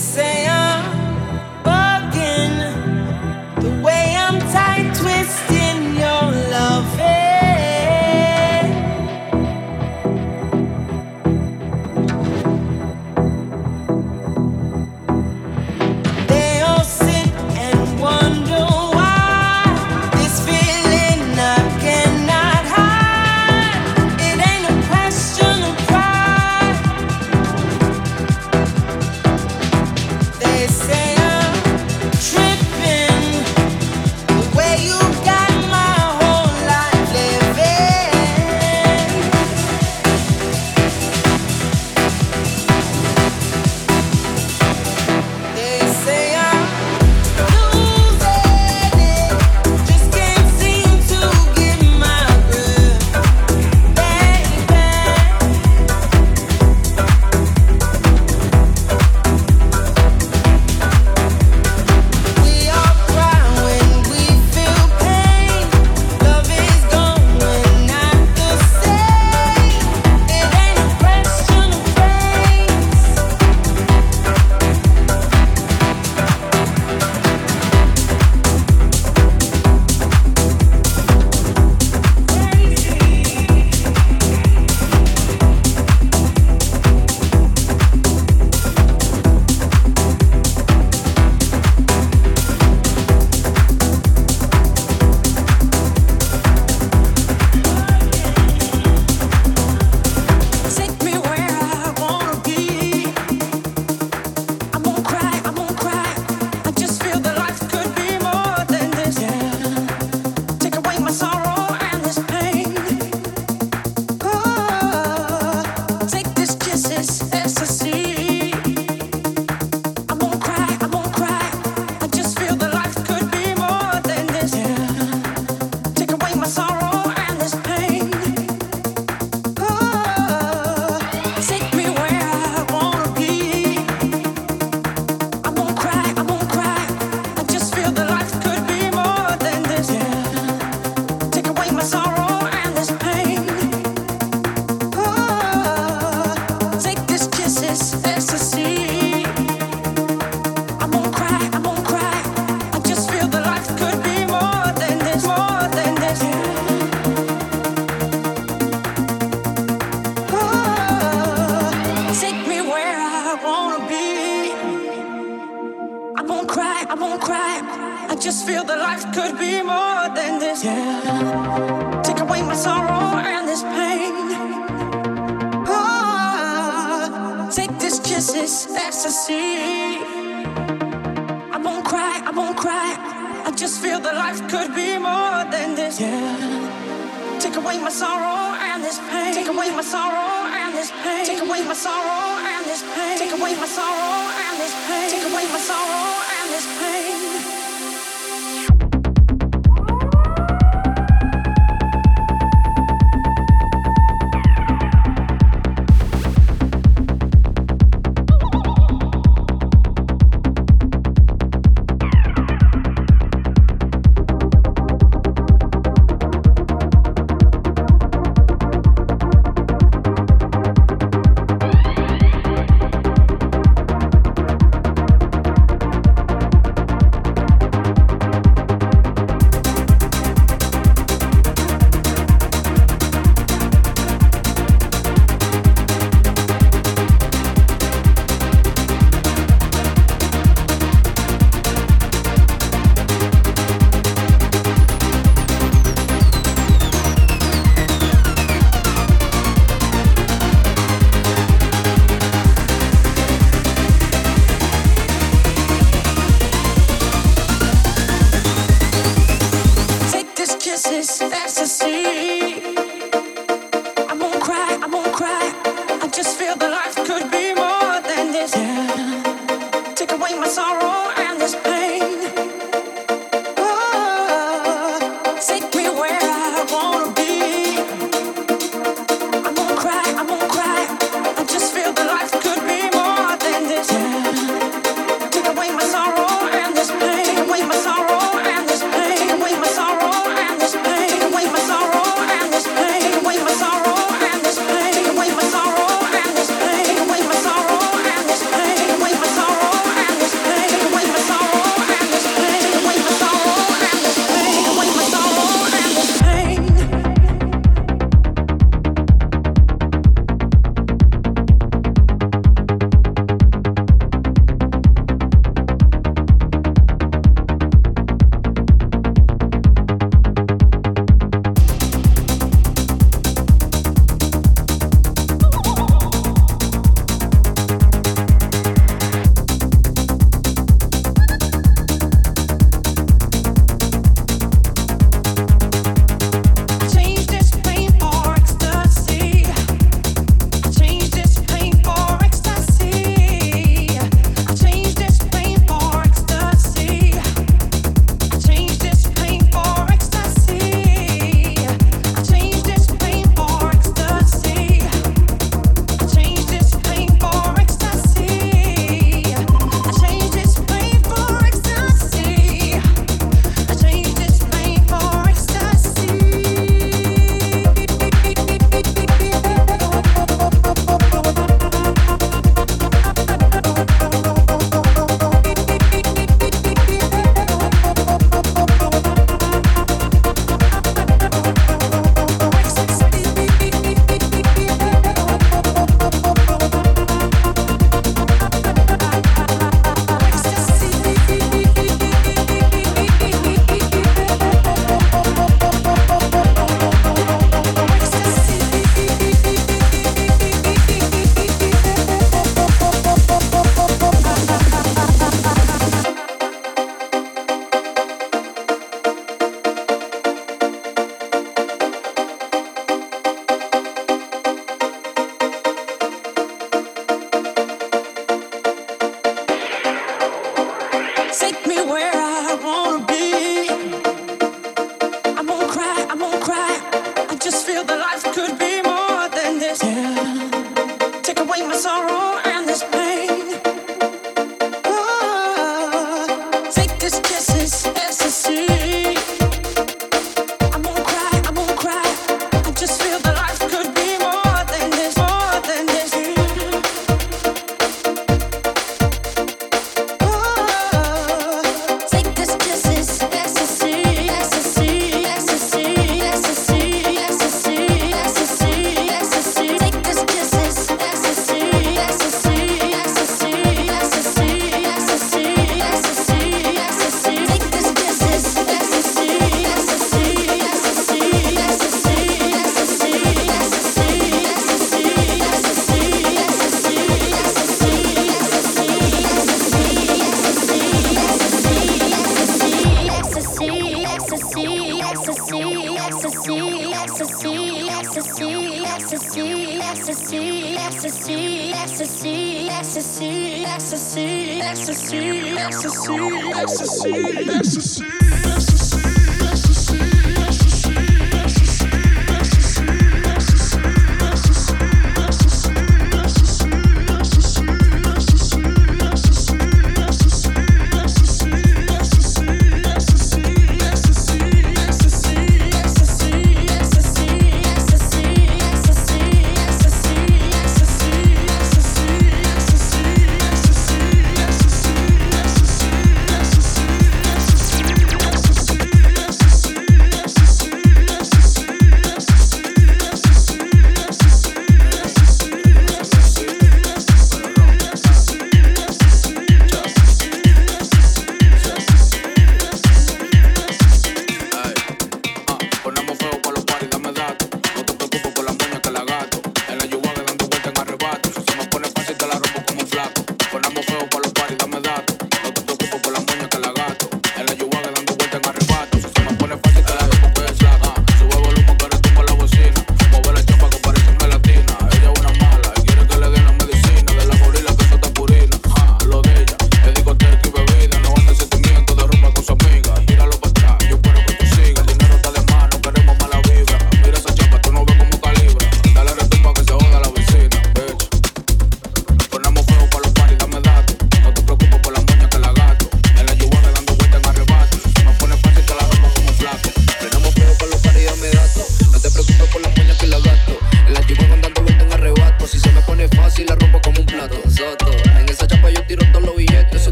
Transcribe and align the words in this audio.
say 0.00 0.29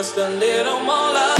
just 0.00 0.16
a 0.16 0.30
little 0.30 0.80
more 0.80 1.12
love. 1.12 1.39